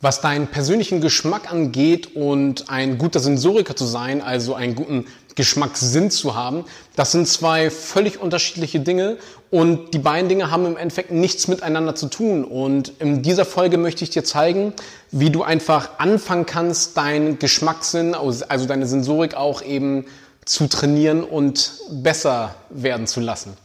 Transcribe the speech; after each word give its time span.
Was 0.00 0.20
deinen 0.20 0.48
persönlichen 0.48 1.00
Geschmack 1.00 1.50
angeht 1.50 2.14
und 2.16 2.68
ein 2.68 2.98
guter 2.98 3.18
Sensoriker 3.18 3.74
zu 3.74 3.86
sein, 3.86 4.20
also 4.20 4.54
einen 4.54 4.74
guten 4.74 5.06
Geschmackssinn 5.36 6.10
zu 6.10 6.34
haben, 6.34 6.64
das 6.96 7.12
sind 7.12 7.26
zwei 7.28 7.70
völlig 7.70 8.20
unterschiedliche 8.20 8.80
Dinge 8.80 9.16
und 9.50 9.94
die 9.94 9.98
beiden 9.98 10.28
Dinge 10.28 10.50
haben 10.50 10.66
im 10.66 10.76
Endeffekt 10.76 11.12
nichts 11.12 11.48
miteinander 11.48 11.94
zu 11.94 12.08
tun. 12.08 12.44
Und 12.44 12.92
in 12.98 13.22
dieser 13.22 13.44
Folge 13.44 13.78
möchte 13.78 14.04
ich 14.04 14.10
dir 14.10 14.24
zeigen, 14.24 14.74
wie 15.12 15.30
du 15.30 15.42
einfach 15.42 15.98
anfangen 15.98 16.46
kannst, 16.46 16.96
deinen 16.96 17.38
Geschmackssinn, 17.38 18.14
also 18.14 18.66
deine 18.66 18.86
Sensorik 18.86 19.34
auch 19.34 19.62
eben 19.62 20.06
zu 20.44 20.68
trainieren 20.68 21.24
und 21.24 21.72
besser 21.90 22.54
werden 22.70 23.06
zu 23.06 23.20
lassen. 23.20 23.56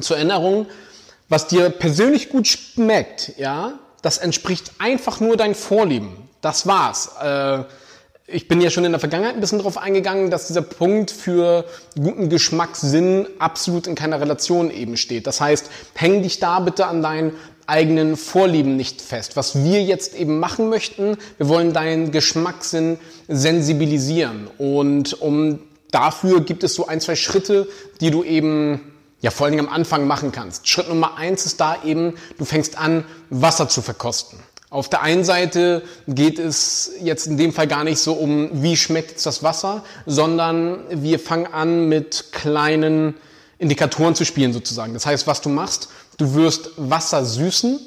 Zur 0.00 0.16
Erinnerung, 0.16 0.66
was 1.28 1.46
dir 1.46 1.70
persönlich 1.70 2.28
gut 2.28 2.46
schmeckt, 2.48 3.32
ja, 3.38 3.78
das 4.02 4.18
entspricht 4.18 4.72
einfach 4.78 5.20
nur 5.20 5.36
deinen 5.36 5.54
Vorlieben. 5.54 6.28
Das 6.40 6.66
war's. 6.66 7.10
Äh, 7.22 7.64
ich 8.32 8.48
bin 8.48 8.60
ja 8.60 8.70
schon 8.70 8.84
in 8.84 8.92
der 8.92 9.00
Vergangenheit 9.00 9.34
ein 9.34 9.40
bisschen 9.40 9.58
darauf 9.58 9.76
eingegangen, 9.76 10.30
dass 10.30 10.46
dieser 10.46 10.62
Punkt 10.62 11.10
für 11.10 11.64
guten 11.96 12.28
Geschmackssinn 12.28 13.26
absolut 13.38 13.86
in 13.86 13.94
keiner 13.94 14.20
Relation 14.20 14.70
eben 14.70 14.96
steht. 14.96 15.26
Das 15.26 15.40
heißt, 15.40 15.70
häng 15.94 16.22
dich 16.22 16.38
da 16.38 16.60
bitte 16.60 16.86
an 16.86 17.02
deinen 17.02 17.32
eigenen 17.66 18.16
Vorlieben 18.16 18.76
nicht 18.76 19.00
fest. 19.00 19.36
Was 19.36 19.64
wir 19.64 19.82
jetzt 19.82 20.14
eben 20.14 20.38
machen 20.38 20.68
möchten, 20.68 21.16
wir 21.38 21.48
wollen 21.48 21.72
deinen 21.72 22.10
Geschmackssinn 22.10 22.98
sensibilisieren. 23.28 24.48
Und 24.58 25.20
um 25.20 25.60
dafür 25.90 26.40
gibt 26.40 26.64
es 26.64 26.74
so 26.74 26.86
ein, 26.86 27.00
zwei 27.00 27.16
Schritte, 27.16 27.68
die 28.00 28.10
du 28.10 28.24
eben 28.24 28.89
ja 29.20 29.30
vor 29.30 29.46
allen 29.46 29.56
Dingen 29.56 29.68
am 29.68 29.72
Anfang 29.74 30.06
machen 30.06 30.32
kannst. 30.32 30.68
Schritt 30.68 30.88
Nummer 30.88 31.16
eins 31.16 31.46
ist 31.46 31.60
da 31.60 31.82
eben, 31.84 32.14
du 32.38 32.44
fängst 32.44 32.78
an, 32.78 33.04
Wasser 33.28 33.68
zu 33.68 33.82
verkosten. 33.82 34.38
Auf 34.70 34.88
der 34.88 35.02
einen 35.02 35.24
Seite 35.24 35.82
geht 36.06 36.38
es 36.38 36.92
jetzt 37.00 37.26
in 37.26 37.36
dem 37.36 37.52
Fall 37.52 37.66
gar 37.66 37.82
nicht 37.82 37.98
so 37.98 38.12
um, 38.12 38.62
wie 38.62 38.76
schmeckt 38.76 39.10
jetzt 39.10 39.26
das 39.26 39.42
Wasser, 39.42 39.82
sondern 40.06 40.84
wir 40.90 41.18
fangen 41.18 41.52
an 41.52 41.88
mit 41.88 42.26
kleinen 42.30 43.14
Indikatoren 43.58 44.14
zu 44.14 44.24
spielen 44.24 44.52
sozusagen. 44.52 44.94
Das 44.94 45.06
heißt, 45.06 45.26
was 45.26 45.40
du 45.40 45.48
machst, 45.48 45.88
du 46.18 46.34
wirst 46.34 46.70
Wasser 46.76 47.24
süßen 47.24 47.80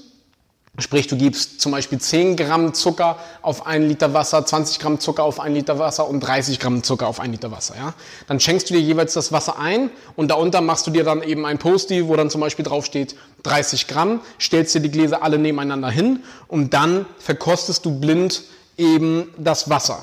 Sprich, 0.79 1.05
du 1.05 1.15
gibst 1.15 1.61
zum 1.61 1.71
Beispiel 1.71 1.99
10 1.99 2.35
Gramm 2.35 2.73
Zucker 2.73 3.19
auf 3.43 3.67
einen 3.67 3.87
Liter 3.87 4.15
Wasser, 4.15 4.43
20 4.43 4.79
Gramm 4.79 4.99
Zucker 4.99 5.23
auf 5.23 5.39
einen 5.39 5.53
Liter 5.53 5.77
Wasser 5.77 6.07
und 6.09 6.21
30 6.21 6.59
Gramm 6.59 6.81
Zucker 6.81 7.07
auf 7.07 7.19
einen 7.19 7.33
Liter 7.33 7.51
Wasser. 7.51 7.75
Ja? 7.77 7.93
Dann 8.27 8.39
schenkst 8.39 8.71
du 8.71 8.73
dir 8.73 8.81
jeweils 8.81 9.13
das 9.13 9.31
Wasser 9.31 9.59
ein 9.59 9.91
und 10.15 10.29
darunter 10.29 10.61
machst 10.61 10.87
du 10.87 10.91
dir 10.91 11.03
dann 11.03 11.21
eben 11.21 11.45
ein 11.45 11.59
Posti, 11.59 12.07
wo 12.07 12.15
dann 12.15 12.31
zum 12.31 12.41
Beispiel 12.41 12.65
draufsteht 12.65 13.15
30 13.43 13.87
Gramm, 13.87 14.21
stellst 14.39 14.73
dir 14.73 14.79
die 14.79 14.89
Gläser 14.89 15.21
alle 15.21 15.37
nebeneinander 15.37 15.91
hin 15.91 16.23
und 16.47 16.73
dann 16.73 17.05
verkostest 17.19 17.85
du 17.85 17.99
blind 17.99 18.41
eben 18.75 19.31
das 19.37 19.69
Wasser. 19.69 19.99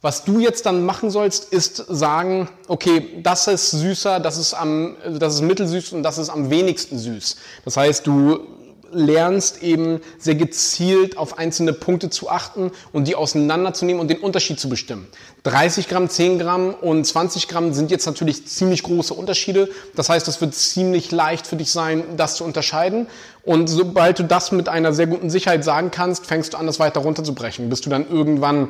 Was 0.00 0.24
du 0.24 0.38
jetzt 0.38 0.64
dann 0.64 0.86
machen 0.86 1.10
sollst, 1.10 1.52
ist 1.52 1.76
sagen, 1.76 2.48
okay, 2.68 3.20
das 3.22 3.48
ist 3.48 3.70
süßer, 3.70 4.20
das 4.20 4.38
ist, 4.38 4.54
am, 4.54 4.96
das 5.18 5.34
ist 5.34 5.40
mittelsüß 5.42 5.92
und 5.92 6.02
das 6.02 6.16
ist 6.16 6.30
am 6.30 6.48
wenigsten 6.48 6.98
süß. 6.98 7.36
Das 7.66 7.76
heißt, 7.76 8.06
du 8.06 8.55
lernst 8.92 9.62
eben 9.62 10.00
sehr 10.18 10.34
gezielt 10.34 11.18
auf 11.18 11.38
einzelne 11.38 11.72
Punkte 11.72 12.10
zu 12.10 12.30
achten 12.30 12.70
und 12.92 13.08
die 13.08 13.14
auseinanderzunehmen 13.14 14.00
und 14.00 14.08
den 14.08 14.18
Unterschied 14.18 14.60
zu 14.60 14.68
bestimmen. 14.68 15.06
30 15.44 15.88
Gramm, 15.88 16.08
10 16.08 16.38
Gramm 16.38 16.74
und 16.74 17.04
20 17.04 17.48
Gramm 17.48 17.72
sind 17.72 17.90
jetzt 17.90 18.06
natürlich 18.06 18.46
ziemlich 18.46 18.82
große 18.82 19.14
Unterschiede. 19.14 19.68
Das 19.94 20.08
heißt, 20.08 20.26
es 20.28 20.40
wird 20.40 20.54
ziemlich 20.54 21.12
leicht 21.12 21.46
für 21.46 21.56
dich 21.56 21.70
sein, 21.70 22.02
das 22.16 22.36
zu 22.36 22.44
unterscheiden. 22.44 23.06
Und 23.42 23.68
sobald 23.68 24.18
du 24.18 24.24
das 24.24 24.50
mit 24.50 24.68
einer 24.68 24.92
sehr 24.92 25.06
guten 25.06 25.30
Sicherheit 25.30 25.62
sagen 25.64 25.90
kannst, 25.90 26.26
fängst 26.26 26.54
du 26.54 26.58
an, 26.58 26.66
das 26.66 26.80
weiter 26.80 27.00
runterzubrechen, 27.00 27.68
bis 27.68 27.80
du 27.80 27.90
dann 27.90 28.08
irgendwann 28.10 28.68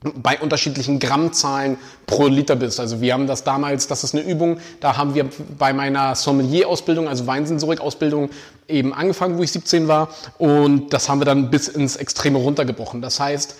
bei 0.00 0.38
unterschiedlichen 0.38 1.00
Grammzahlen 1.00 1.76
pro 2.06 2.28
Liter 2.28 2.54
bist. 2.54 2.78
Also 2.78 3.00
wir 3.00 3.12
haben 3.12 3.26
das 3.26 3.42
damals, 3.42 3.88
das 3.88 4.04
ist 4.04 4.14
eine 4.14 4.22
Übung, 4.22 4.58
da 4.78 4.96
haben 4.96 5.14
wir 5.14 5.28
bei 5.58 5.72
meiner 5.72 6.14
Sommelier-Ausbildung, 6.14 7.08
also 7.08 7.26
Weinsensorik-Ausbildung 7.26 8.30
eben 8.68 8.94
angefangen, 8.94 9.38
wo 9.38 9.42
ich 9.42 9.50
17 9.50 9.88
war 9.88 10.08
und 10.38 10.92
das 10.92 11.08
haben 11.08 11.20
wir 11.20 11.24
dann 11.24 11.50
bis 11.50 11.66
ins 11.66 11.96
Extreme 11.96 12.38
runtergebrochen. 12.38 13.02
Das 13.02 13.18
heißt, 13.18 13.56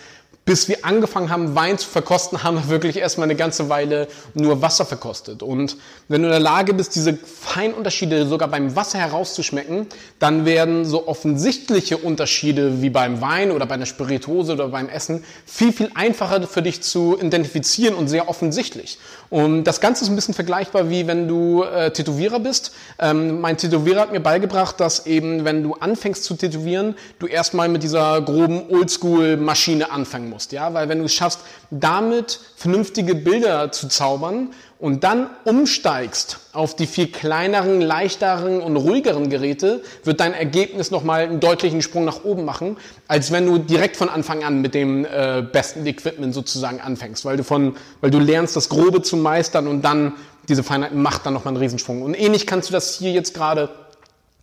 bis 0.48 0.66
wir 0.66 0.82
angefangen 0.82 1.28
haben, 1.28 1.54
Wein 1.54 1.76
zu 1.76 1.86
verkosten, 1.86 2.42
haben 2.42 2.56
wir 2.56 2.69
wirklich 2.70 2.97
erstmal 2.97 3.26
eine 3.26 3.36
ganze 3.36 3.69
Weile 3.69 4.09
nur 4.32 4.62
Wasser 4.62 4.86
verkostet. 4.86 5.42
Und 5.42 5.76
wenn 6.09 6.22
du 6.22 6.28
in 6.28 6.32
der 6.32 6.41
Lage 6.41 6.72
bist, 6.72 6.94
diese 6.94 7.12
Feinunterschiede 7.12 8.26
sogar 8.26 8.48
beim 8.48 8.75
Wasser 8.75 8.98
herauszuschmecken, 8.98 9.88
dann 10.19 10.47
werden 10.47 10.86
so 10.86 11.06
offensichtliche 11.06 11.98
Unterschiede 11.98 12.81
wie 12.81 12.88
beim 12.88 13.20
Wein 13.20 13.50
oder 13.50 13.66
bei 13.66 13.75
einer 13.75 13.84
Spiritose 13.84 14.54
oder 14.54 14.69
beim 14.69 14.88
Essen 14.88 15.22
viel, 15.44 15.70
viel 15.70 15.91
einfacher 15.94 16.47
für 16.47 16.62
dich 16.62 16.80
zu 16.80 17.19
identifizieren 17.20 17.94
und 17.94 18.09
sehr 18.09 18.30
offensichtlich. 18.30 18.98
Und 19.28 19.65
das 19.65 19.82
Ganze 19.82 20.04
ist 20.04 20.09
ein 20.09 20.16
bisschen 20.16 20.32
vergleichbar 20.32 20.88
wie 20.88 21.06
wenn 21.06 21.28
du 21.28 21.65
äh, 21.65 21.91
Tätowierer 21.91 22.41
bist. 22.41 22.72
Ähm, 22.98 23.42
mein 23.42 23.59
Tätowierer 23.59 24.00
hat 24.00 24.12
mir 24.12 24.20
beigebracht, 24.20 24.80
dass 24.80 25.04
eben, 25.04 25.44
wenn 25.44 25.62
du 25.62 25.75
anfängst 25.75 26.25
zu 26.25 26.36
tätowieren, 26.36 26.94
du 27.19 27.26
erstmal 27.26 27.69
mit 27.69 27.82
dieser 27.82 28.22
groben 28.22 28.62
Oldschool-Maschine 28.70 29.91
anfangen 29.91 30.30
musst 30.30 30.38
musst, 30.38 30.53
ja, 30.53 30.72
weil 30.72 30.88
wenn 30.88 31.00
du 31.00 31.04
es 31.04 31.15
schaffst, 31.15 31.41
damit 31.72 32.38
vernünftige 32.54 33.16
Bilder 33.16 33.72
zu 33.72 33.88
zaubern 33.88 34.50
und 34.78 35.03
dann 35.03 35.28
umsteigst 35.44 36.38
auf 36.53 36.76
die 36.76 36.87
viel 36.87 37.09
kleineren, 37.09 37.81
leichteren 37.81 38.60
und 38.60 38.77
ruhigeren 38.77 39.31
Geräte, 39.31 39.82
wird 40.04 40.21
dein 40.21 40.34
Ergebnis 40.34 40.93
nochmal 40.93 41.22
einen 41.22 41.41
deutlichen 41.41 41.82
Sprung 41.82 42.04
nach 42.04 42.22
oben 42.22 42.44
machen, 42.44 42.77
als 43.09 43.32
wenn 43.32 43.47
du 43.47 43.59
direkt 43.59 43.97
von 43.97 44.09
Anfang 44.09 44.44
an 44.44 44.60
mit 44.60 44.75
dem 44.75 45.04
äh, 45.04 45.43
besten 45.43 45.84
Equipment 45.84 46.32
sozusagen 46.32 46.81
anfängst, 46.81 47.25
weil 47.25 47.37
du 47.37 47.43
von, 47.43 47.75
weil 48.00 48.12
du 48.12 48.21
lernst, 48.21 48.54
das 48.54 48.69
Grobe 48.69 49.03
zu 49.03 49.16
meistern 49.16 49.66
und 49.66 49.82
dann 49.82 50.12
diese 50.48 50.62
Feinheit 50.62 50.94
macht 50.94 51.27
dann 51.27 51.34
nochmal 51.34 51.54
einen 51.54 51.62
Riesensprung. 51.62 52.03
Und 52.03 52.15
ähnlich 52.15 52.47
kannst 52.47 52.69
du 52.69 52.72
das 52.72 52.97
hier 52.97 53.10
jetzt 53.10 53.34
gerade 53.34 53.71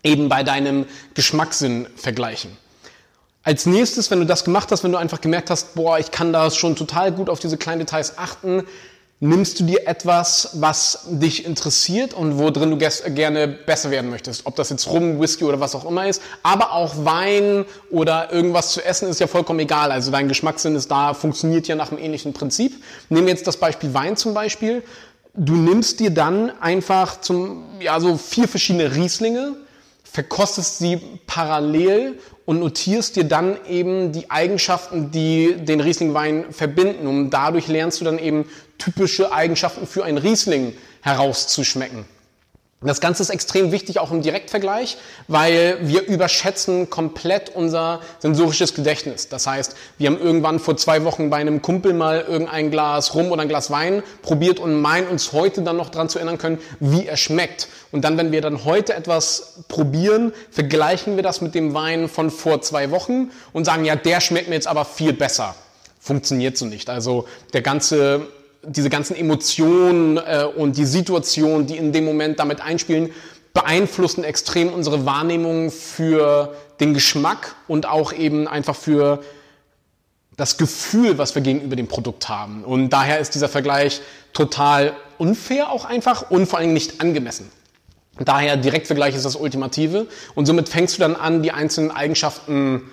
eben 0.04 0.28
bei 0.28 0.44
deinem 0.44 0.88
Geschmackssinn 1.14 1.88
vergleichen. 1.96 2.52
Als 3.46 3.68
nächstes, 3.68 4.10
wenn 4.10 4.20
du 4.20 4.26
das 4.26 4.44
gemacht 4.44 4.72
hast, 4.72 4.84
wenn 4.84 4.92
du 4.92 4.98
einfach 4.98 5.22
gemerkt 5.22 5.52
hast, 5.52 5.76
boah, 5.76 6.00
ich 6.00 6.10
kann 6.10 6.34
da 6.34 6.50
schon 6.50 6.76
total 6.76 7.12
gut 7.12 7.30
auf 7.30 7.40
diese 7.40 7.58
kleinen 7.58 7.78
Details 7.78 8.18
achten, 8.18 8.64
nimmst 9.20 9.60
du 9.60 9.66
dir 9.66 9.88
etwas, 9.88 10.50
was 10.54 11.06
dich 11.06 11.46
interessiert 11.46 12.16
und 12.16 12.40
worin 12.40 12.72
du 12.72 12.78
gerne 12.78 13.48
besser 13.48 13.92
werden 13.92 14.10
möchtest. 14.10 14.48
Ob 14.48 14.56
das 14.56 14.72
jetzt 14.72 14.88
Rum, 14.88 15.22
Whisky 15.22 15.44
oder 15.44 15.60
was 15.60 15.76
auch 15.76 15.86
immer 15.86 16.08
ist, 16.08 16.24
aber 16.42 16.72
auch 16.72 17.06
Wein 17.06 17.66
oder 17.92 18.34
irgendwas 18.34 18.72
zu 18.72 18.84
essen 18.84 19.08
ist 19.08 19.20
ja 19.20 19.28
vollkommen 19.28 19.60
egal. 19.60 19.92
Also 19.92 20.10
dein 20.10 20.28
Geschmackssinn 20.28 20.76
ist 20.76 20.90
da, 20.90 21.14
funktioniert 21.14 21.68
ja 21.68 21.76
nach 21.76 21.92
einem 21.92 22.02
ähnlichen 22.02 22.34
Prinzip. 22.34 22.84
Nehmen 23.10 23.28
wir 23.28 23.34
jetzt 23.34 23.46
das 23.46 23.58
Beispiel 23.58 23.94
Wein 23.94 24.18
zum 24.18 24.34
Beispiel. 24.34 24.82
Du 25.36 25.54
nimmst 25.54 26.00
dir 26.00 26.10
dann 26.10 26.52
einfach 26.62 27.22
zum, 27.22 27.64
ja, 27.80 28.00
so 28.00 28.18
vier 28.18 28.48
verschiedene 28.48 28.96
Rieslinge, 28.96 29.54
verkostest 30.04 30.80
sie 30.80 31.00
parallel 31.28 32.18
und 32.46 32.60
notierst 32.60 33.16
dir 33.16 33.24
dann 33.24 33.58
eben 33.68 34.12
die 34.12 34.30
Eigenschaften, 34.30 35.12
die 35.12 35.56
den 35.58 35.82
Rieslingwein 35.82 36.52
verbinden. 36.52 37.08
Und 37.08 37.32
dadurch 37.32 37.68
lernst 37.68 38.02
du 38.02 38.06
dann 38.06 38.20
eben 38.20 38.46
typische 38.78 39.32
Eigenschaften 39.32 39.88
für 39.88 40.06
einen 40.06 40.18
Riesling 40.18 40.74
herauszuschmecken. 41.02 42.06
Das 42.86 43.02
Ganze 43.02 43.24
ist 43.24 43.30
extrem 43.30 43.72
wichtig 43.72 44.00
auch 44.00 44.12
im 44.12 44.22
Direktvergleich, 44.22 44.98
weil 45.28 45.78
wir 45.82 46.08
überschätzen 46.08 46.90
komplett 46.90 47.50
unser 47.56 48.00
sensorisches 48.20 48.74
Gedächtnis. 48.74 49.28
Das 49.28 49.48
heißt, 49.48 49.76
wir 49.98 50.08
haben 50.08 50.20
irgendwann 50.20 50.60
vor 50.60 50.78
zwei 50.78 51.04
Wochen 51.04 51.30
bei 51.30 51.38
einem 51.38 51.62
Kumpel 51.62 51.94
mal 51.94 52.22
irgendein 52.22 52.72
Glas 52.72 53.16
Rum 53.16 53.32
oder 53.32 53.42
ein 53.42 53.50
Glas 53.50 53.72
Wein 53.72 54.04
probiert 54.22 54.60
und 54.60 54.80
meinen 54.82 55.08
uns 55.08 55.34
heute 55.34 55.62
dann 55.64 55.78
noch 55.78 55.90
dran 55.90 56.10
zu 56.10 56.20
erinnern 56.20 56.38
können, 56.38 56.60
wie 56.80 57.08
er 57.08 57.18
schmeckt. 57.18 57.68
Und 57.92 58.04
dann, 58.04 58.18
wenn 58.18 58.32
wir 58.32 58.42
dann 58.42 58.66
heute 58.66 58.94
etwas 58.94 59.64
probieren, 59.68 60.34
vergleichen 60.52 61.16
wir 61.16 61.24
das 61.24 61.42
mit 61.42 61.56
dem 61.56 61.74
Wein 61.74 62.08
von 62.08 62.30
vor 62.30 62.62
zwei 62.62 62.92
Wochen 62.92 63.32
und 63.54 63.66
sagen, 63.66 63.86
ja, 63.86 63.96
der 63.96 64.22
schmeckt 64.22 64.50
mir 64.50 64.56
jetzt 64.56 64.68
aber 64.68 64.86
viel 64.86 65.14
besser. 65.14 65.56
Funktioniert 66.00 66.58
so 66.58 66.66
nicht. 66.66 66.90
Also 66.90 67.26
der 67.54 67.62
ganze 67.62 68.28
diese 68.68 68.90
ganzen 68.90 69.16
Emotionen 69.16 70.18
äh, 70.18 70.46
und 70.56 70.78
die 70.78 70.86
Situation, 70.86 71.66
die 71.66 71.78
in 71.78 71.94
dem 71.94 72.06
Moment 72.06 72.40
damit 72.40 72.62
einspielen, 72.62 73.12
beeinflussen 73.54 74.24
extrem 74.24 74.72
unsere 74.74 75.06
Wahrnehmung 75.06 75.72
für 75.72 76.54
den 76.80 76.94
Geschmack 76.94 77.56
und 77.68 77.86
auch 77.86 78.12
eben 78.14 78.48
einfach 78.48 78.76
für 78.76 79.24
das 80.36 80.58
Gefühl, 80.58 81.18
was 81.18 81.34
wir 81.36 81.42
gegenüber 81.42 81.76
dem 81.78 81.88
Produkt 81.88 82.28
haben. 82.28 82.64
Und 82.66 82.90
daher 82.90 83.20
ist 83.20 83.36
dieser 83.36 83.48
Vergleich 83.48 84.02
total 84.34 84.94
unfair 85.18 85.72
auch 85.72 85.86
einfach 85.86 86.30
und 86.30 86.48
vor 86.48 86.60
allem 86.60 86.74
nicht 86.74 87.00
angemessen. 87.00 87.50
Daher 88.20 88.58
Direktvergleich 88.58 89.16
ist 89.16 89.26
das 89.26 89.36
Ultimative 89.36 90.08
und 90.36 90.46
somit 90.46 90.70
fängst 90.70 90.98
du 90.98 91.02
dann 91.02 91.16
an, 91.16 91.42
die 91.42 91.52
einzelnen 91.52 91.92
Eigenschaften 91.92 92.84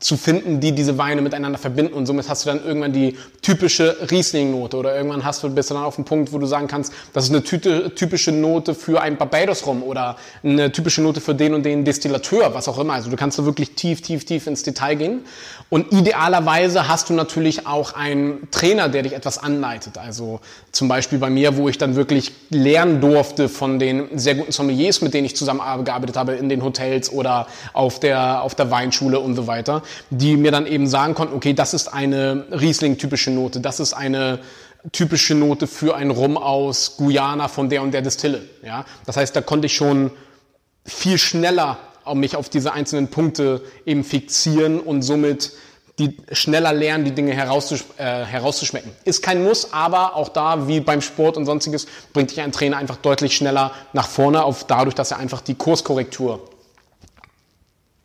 zu 0.00 0.16
finden, 0.16 0.60
die 0.60 0.72
diese 0.72 0.98
Weine 0.98 1.22
miteinander 1.22 1.58
verbinden 1.58 1.94
und 1.94 2.06
somit 2.06 2.28
hast 2.28 2.44
du 2.44 2.50
dann 2.50 2.64
irgendwann 2.64 2.92
die 2.92 3.16
typische 3.42 3.96
Riesling-Note 4.10 4.76
oder 4.76 4.94
irgendwann 4.94 5.24
hast 5.24 5.42
du, 5.42 5.48
bist 5.48 5.70
du 5.70 5.74
dann 5.74 5.84
auf 5.84 5.94
dem 5.94 6.04
Punkt, 6.04 6.32
wo 6.32 6.38
du 6.38 6.46
sagen 6.46 6.66
kannst, 6.66 6.92
das 7.12 7.24
ist 7.24 7.30
eine 7.30 7.42
typische 7.42 8.32
Note 8.32 8.74
für 8.74 9.00
ein 9.00 9.16
Barbados-Rum 9.16 9.82
oder 9.82 10.16
eine 10.42 10.72
typische 10.72 11.00
Note 11.00 11.20
für 11.20 11.34
den 11.34 11.54
und 11.54 11.62
den 11.62 11.84
Destillateur, 11.84 12.54
was 12.54 12.68
auch 12.68 12.78
immer. 12.78 12.94
Also 12.94 13.08
du 13.08 13.16
kannst 13.16 13.38
da 13.38 13.44
wirklich 13.44 13.76
tief, 13.76 14.02
tief, 14.02 14.24
tief 14.24 14.46
ins 14.46 14.62
Detail 14.62 14.96
gehen 14.96 15.20
und 15.70 15.92
idealerweise 15.92 16.88
hast 16.88 17.08
du 17.08 17.14
natürlich 17.14 17.66
auch 17.66 17.94
einen 17.94 18.48
Trainer, 18.50 18.88
der 18.88 19.04
dich 19.04 19.14
etwas 19.14 19.38
anleitet. 19.38 19.96
Also 19.96 20.40
zum 20.70 20.88
Beispiel 20.88 21.18
bei 21.18 21.30
mir, 21.30 21.56
wo 21.56 21.68
ich 21.68 21.78
dann 21.78 21.94
wirklich 21.94 22.32
lernen 22.50 23.00
durfte 23.00 23.48
von 23.48 23.78
den 23.78 24.18
sehr 24.18 24.34
guten 24.34 24.52
Sommeliers, 24.52 25.00
mit 25.00 25.14
denen 25.14 25.24
ich 25.24 25.36
zusammengearbeitet 25.36 26.16
habe 26.16 26.32
in 26.34 26.48
den 26.48 26.62
Hotels 26.62 27.10
oder 27.10 27.46
auf 27.72 28.00
der, 28.00 28.42
auf 28.42 28.54
der 28.54 28.70
Weinschule 28.70 29.20
und 29.20 29.34
so 29.34 29.46
weiter 29.46 29.82
die 30.10 30.36
mir 30.36 30.50
dann 30.50 30.66
eben 30.66 30.86
sagen 30.86 31.14
konnten, 31.14 31.34
okay, 31.34 31.52
das 31.52 31.74
ist 31.74 31.88
eine 31.88 32.46
Riesling-typische 32.50 33.30
Note, 33.30 33.60
das 33.60 33.80
ist 33.80 33.92
eine 33.92 34.40
typische 34.92 35.34
Note 35.34 35.66
für 35.66 35.96
ein 35.96 36.10
Rum 36.10 36.36
aus 36.36 36.96
Guyana 36.96 37.48
von 37.48 37.68
der 37.68 37.82
und 37.82 37.92
der 37.92 38.02
Distille. 38.02 38.42
Ja? 38.62 38.84
Das 39.06 39.16
heißt, 39.16 39.34
da 39.34 39.40
konnte 39.40 39.66
ich 39.66 39.74
schon 39.74 40.10
viel 40.84 41.18
schneller 41.18 41.78
mich 42.12 42.36
auf 42.36 42.50
diese 42.50 42.74
einzelnen 42.74 43.08
Punkte 43.08 43.62
eben 43.86 44.04
fixieren 44.04 44.78
und 44.78 45.00
somit 45.00 45.52
die 45.98 46.16
schneller 46.32 46.72
lernen, 46.72 47.04
die 47.04 47.12
Dinge 47.12 47.32
herauszusch 47.32 47.84
äh, 47.98 48.24
herauszuschmecken. 48.24 48.90
Ist 49.04 49.22
kein 49.22 49.42
Muss, 49.42 49.72
aber 49.72 50.16
auch 50.16 50.28
da, 50.28 50.66
wie 50.66 50.80
beim 50.80 51.00
Sport 51.00 51.36
und 51.36 51.46
sonstiges, 51.46 51.86
bringt 52.12 52.30
dich 52.32 52.40
ein 52.40 52.52
Trainer 52.52 52.78
einfach 52.78 52.96
deutlich 52.96 53.36
schneller 53.36 53.72
nach 53.92 54.08
vorne, 54.08 54.44
auf 54.44 54.64
dadurch, 54.64 54.94
dass 54.94 55.12
er 55.12 55.18
einfach 55.18 55.40
die 55.40 55.54
Kurskorrektur 55.54 56.50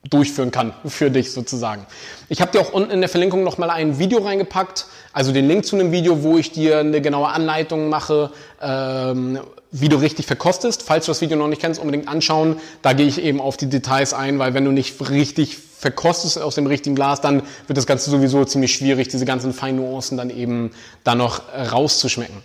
durchführen 0.08 0.52
kann 0.52 0.74
für 0.86 1.12
dich 1.12 1.34
sozusagen. 1.34 1.86
Ich 2.30 2.42
habe 2.42 2.52
dir 2.52 2.62
auch 2.62 2.72
unten 2.72 2.92
in 2.92 3.02
der 3.02 3.10
Verlinkung 3.10 3.44
nochmal 3.44 3.70
ein 3.70 4.00
Video 4.00 4.20
reingepackt, 4.20 4.86
also 5.12 5.32
den 5.32 5.48
Link 5.48 5.66
zu 5.66 5.76
einem 5.76 5.92
Video, 5.92 6.24
wo 6.24 6.38
ich 6.38 6.52
dir 6.52 6.80
eine 6.80 7.02
genaue 7.02 7.28
Anleitung 7.28 7.90
mache, 7.90 8.32
ähm, 8.62 9.40
wie 9.72 9.90
du 9.90 9.98
richtig 9.98 10.26
verkostest. 10.26 10.84
Falls 10.84 11.06
du 11.06 11.12
das 11.12 11.22
Video 11.22 11.38
noch 11.38 11.48
nicht 11.48 11.62
kennst, 11.62 11.80
unbedingt 11.80 12.08
anschauen. 12.08 12.60
Da 12.82 12.94
gehe 12.94 13.08
ich 13.08 13.22
eben 13.22 13.42
auf 13.42 13.58
die 13.58 13.68
Details 13.68 14.14
ein, 14.14 14.40
weil 14.40 14.54
wenn 14.54 14.66
du 14.66 14.72
nicht 14.72 15.10
richtig 15.10 15.58
verkostest 15.58 16.42
aus 16.42 16.56
dem 16.56 16.66
richtigen 16.66 16.96
Glas, 16.96 17.22
dann 17.22 17.44
wird 17.68 17.78
das 17.78 17.86
Ganze 17.86 18.10
sowieso 18.10 18.46
ziemlich 18.46 18.74
schwierig, 18.74 19.10
diese 19.10 19.26
ganzen 19.26 19.54
feinen 19.54 19.78
Nuancen 19.78 20.18
dann 20.18 20.30
eben 20.30 20.72
da 21.04 21.14
noch 21.14 21.42
rauszuschmecken. 21.54 22.38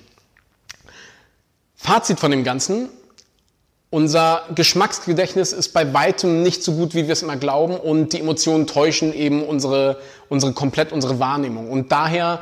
Fazit 1.76 2.18
von 2.18 2.30
dem 2.30 2.44
Ganzen. 2.44 2.88
Unser 3.94 4.42
Geschmacksgedächtnis 4.52 5.52
ist 5.52 5.68
bei 5.68 5.94
weitem 5.94 6.42
nicht 6.42 6.64
so 6.64 6.72
gut, 6.72 6.96
wie 6.96 7.06
wir 7.06 7.12
es 7.12 7.22
immer 7.22 7.36
glauben 7.36 7.76
und 7.76 8.12
die 8.12 8.18
Emotionen 8.18 8.66
täuschen 8.66 9.14
eben 9.14 9.44
unsere, 9.44 9.98
unsere 10.28 10.52
komplett 10.52 10.90
unsere 10.90 11.20
Wahrnehmung. 11.20 11.70
Und 11.70 11.92
daher 11.92 12.40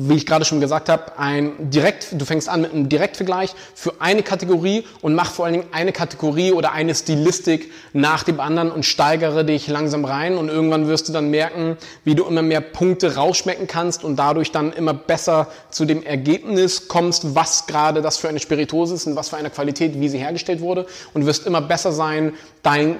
wie 0.00 0.14
ich 0.14 0.26
gerade 0.26 0.44
schon 0.44 0.60
gesagt 0.60 0.88
habe, 0.88 1.18
ein 1.18 1.70
direkt, 1.70 2.08
du 2.12 2.24
fängst 2.24 2.48
an 2.48 2.60
mit 2.60 2.72
einem 2.72 2.88
Direktvergleich 2.88 3.54
für 3.74 3.94
eine 4.00 4.22
Kategorie 4.22 4.84
und 5.00 5.14
mach 5.14 5.32
vor 5.32 5.44
allen 5.44 5.54
Dingen 5.54 5.66
eine 5.72 5.92
Kategorie 5.92 6.52
oder 6.52 6.72
eine 6.72 6.94
Stilistik 6.94 7.72
nach 7.92 8.22
dem 8.22 8.38
anderen 8.38 8.70
und 8.70 8.84
steigere 8.84 9.44
dich 9.44 9.66
langsam 9.66 10.04
rein 10.04 10.36
und 10.36 10.48
irgendwann 10.48 10.86
wirst 10.86 11.08
du 11.08 11.12
dann 11.12 11.30
merken, 11.30 11.76
wie 12.04 12.14
du 12.14 12.24
immer 12.24 12.42
mehr 12.42 12.60
Punkte 12.60 13.16
rausschmecken 13.16 13.66
kannst 13.66 14.04
und 14.04 14.16
dadurch 14.16 14.52
dann 14.52 14.72
immer 14.72 14.94
besser 14.94 15.48
zu 15.70 15.84
dem 15.84 16.04
Ergebnis 16.04 16.86
kommst, 16.86 17.34
was 17.34 17.66
gerade 17.66 18.00
das 18.00 18.18
für 18.18 18.28
eine 18.28 18.38
Spiritose 18.38 18.94
ist 18.94 19.06
und 19.06 19.16
was 19.16 19.30
für 19.30 19.36
eine 19.36 19.50
Qualität, 19.50 20.00
wie 20.00 20.08
sie 20.08 20.18
hergestellt 20.18 20.60
wurde 20.60 20.86
und 21.12 21.26
wirst 21.26 21.44
immer 21.44 21.60
besser 21.60 21.90
sein, 21.90 22.34
dein 22.62 22.98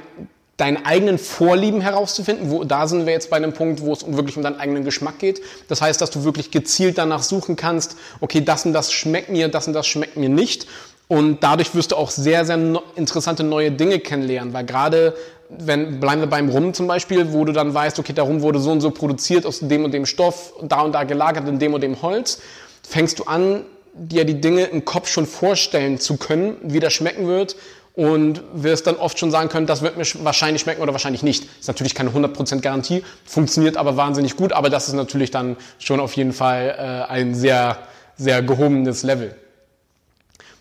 deinen 0.59 0.85
eigenen 0.85 1.19
Vorlieben 1.19 1.81
herauszufinden. 1.81 2.51
Wo, 2.51 2.65
da 2.65 2.87
sind 2.87 3.07
wir 3.07 3.13
jetzt 3.15 3.31
bei 3.31 3.37
einem 3.37 3.55
Punkt, 3.55 3.81
wo 3.81 3.93
es 3.93 4.05
wirklich 4.07 4.37
um 4.37 4.43
deinen 4.43 4.61
eigenen 4.61 4.85
Geschmack 4.85 5.19
geht. 5.19 5.41
Das 5.69 5.81
heißt, 5.81 6.01
dass 6.01 6.11
du 6.11 6.25
wirklich 6.25 6.51
gezielt 6.51 6.99
danach 6.99 7.23
suchen 7.23 7.57
kannst, 7.57 7.97
okay, 8.21 8.43
das 8.45 8.67
und 8.67 8.75
das 8.75 8.93
schmeckt 8.93 9.31
mir, 9.31 9.49
das 9.49 9.67
und 9.67 9.73
das 9.73 9.87
schmeckt 9.87 10.17
mir 10.17 10.29
nicht. 10.29 10.67
Und 11.07 11.43
dadurch 11.43 11.75
wirst 11.75 11.93
du 11.93 11.97
auch 11.97 12.11
sehr, 12.11 12.45
sehr 12.45 12.59
no 12.59 12.83
interessante 12.97 13.43
neue 13.43 13.71
Dinge 13.71 13.99
kennenlernen, 13.99 14.53
weil 14.53 14.67
gerade 14.67 15.15
wenn, 15.49 16.01
bleiben 16.01 16.21
wir 16.21 16.29
beim 16.29 16.51
Rum 16.51 16.75
zum 16.75 16.87
Beispiel, 16.87 17.33
wo 17.33 17.47
du 17.47 17.53
dann 17.53 17.73
weißt, 17.73 17.99
okay, 17.99 18.13
der 18.13 18.25
Rum 18.25 18.43
wurde 18.43 18.59
so 18.59 18.71
und 18.71 18.83
so 18.83 18.91
produziert 18.91 19.47
aus 19.47 19.61
dem 19.61 19.85
und 19.85 19.95
dem 19.95 20.05
Stoff, 20.05 20.53
da 20.61 20.83
und 20.83 20.93
da 20.93 21.05
gelagert 21.05 21.49
in 21.49 21.59
dem 21.59 21.73
und 21.73 21.81
dem 21.81 22.03
Holz, 22.03 22.41
fängst 22.87 23.21
du 23.21 23.25
an, 23.25 23.65
dir 23.95 24.25
die 24.25 24.41
Dinge 24.41 24.65
im 24.65 24.85
Kopf 24.85 25.09
schon 25.09 25.27
vorstellen 25.27 25.99
zu 25.99 26.19
können, 26.19 26.57
wie 26.63 26.81
das 26.81 26.93
schmecken 26.93 27.27
wird 27.27 27.57
und 27.99 28.43
wirst 28.53 28.87
dann 28.87 28.95
oft 28.95 29.19
schon 29.19 29.33
sagen 29.33 29.49
können, 29.49 29.67
das 29.67 29.83
wird 29.83 29.97
mir 29.97 30.05
wahrscheinlich 30.23 30.63
schmecken 30.63 30.83
oder 30.83 30.93
wahrscheinlich 30.93 31.25
nicht. 31.25 31.49
Ist 31.59 31.67
natürlich 31.67 31.97
keine 31.97 32.11
100% 32.11 32.61
Garantie, 32.61 33.03
funktioniert 33.25 33.77
aber 33.77 33.97
wahnsinnig 33.97 34.37
gut, 34.37 34.53
aber 34.53 34.71
das 34.71 34.87
ist 34.87 34.95
natürlich 34.95 35.33
dann 35.33 35.57
schon 35.81 35.99
auf 35.99 36.13
jeden 36.13 36.33
Fall 36.33 36.77
äh, 36.79 37.13
ein 37.13 37.35
sehr, 37.35 37.77
sehr 38.17 38.41
gehobenes 38.43 39.03
Level. 39.03 39.35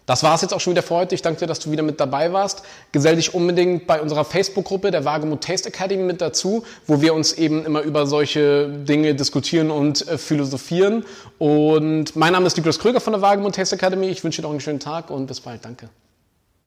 Das 0.08 0.24
war 0.24 0.34
es 0.34 0.42
jetzt 0.42 0.52
auch 0.52 0.60
schon 0.60 0.72
wieder 0.72 0.82
für 0.82 0.96
heute. 0.96 1.14
Ich 1.14 1.22
danke 1.22 1.42
dir, 1.42 1.46
dass 1.46 1.60
du 1.60 1.70
wieder 1.70 1.84
mit 1.84 2.00
dabei 2.00 2.34
warst. 2.34 2.64
Gesell 2.92 3.18
dich 3.18 3.36
unbedingt 3.36 3.86
bei 3.86 4.02
unserer 4.02 4.26
Facebook-Gruppe 4.26 4.90
der 4.90 5.06
Wagemut 5.06 5.44
Taste 5.44 5.70
Academy 5.70 6.02
mit 6.02 6.22
dazu, 6.22 6.64
wo 6.88 7.02
wir 7.02 7.14
uns 7.14 7.34
eben 7.34 7.64
immer 7.66 7.82
über 7.82 8.08
solche 8.08 8.68
Dinge 8.68 9.14
diskutieren 9.14 9.70
und 9.70 10.08
äh, 10.08 10.18
philosophieren. 10.18 11.06
Und 11.38 12.16
mein 12.16 12.34
Name 12.34 12.48
ist 12.48 12.58
Niklas 12.58 12.80
Kröger 12.80 13.00
von 13.00 13.14
der 13.14 13.22
Wagemut 13.22 13.54
Taste 13.54 13.76
Academy. 13.76 14.08
Ich 14.08 14.24
wünsche 14.24 14.42
dir 14.42 14.48
noch 14.48 14.52
einen 14.52 14.60
schönen 14.60 14.80
Tag 14.80 15.12
und 15.12 15.28
bis 15.28 15.40
bald. 15.40 15.64
Danke. 15.64 15.90